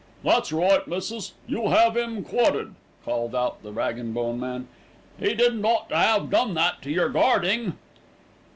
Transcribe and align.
"That's 0.23 0.51
right, 0.51 0.87
missis, 0.87 1.33
you 1.45 1.67
'ave 1.67 2.01
'im 2.01 2.23
quodded," 2.23 2.73
called 3.05 3.35
out 3.35 3.61
the 3.61 3.71
rag 3.71 3.99
and 3.99 4.15
bone 4.15 4.39
man. 4.39 4.67
"'E 5.21 5.35
didn't 5.35 5.63
ought 5.63 5.89
to 5.89 5.95
'ave 5.95 6.25
done 6.31 6.55
that 6.55 6.81
to 6.81 6.89
your 6.89 7.09
garding." 7.09 7.77